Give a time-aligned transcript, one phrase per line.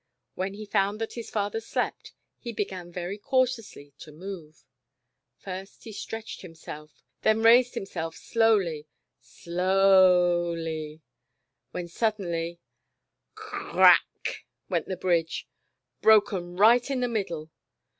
[0.33, 4.65] When he found that his father slept, he began very cautiously to move.
[5.37, 8.87] First he stretched himself, then raised himself slowly,
[9.21, 11.01] s 1 o w l y,
[11.69, 12.59] when suddenly,"
[13.37, 15.47] c r r r r rack" went the bridge,
[16.01, 17.51] broken right in the middle